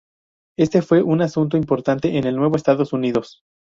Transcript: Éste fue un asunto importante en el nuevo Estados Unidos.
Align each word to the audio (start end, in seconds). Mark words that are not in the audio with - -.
Éste 0.57 0.81
fue 0.81 1.03
un 1.03 1.21
asunto 1.21 1.57
importante 1.57 2.17
en 2.17 2.25
el 2.25 2.35
nuevo 2.35 2.55
Estados 2.55 2.91
Unidos. 2.91 3.43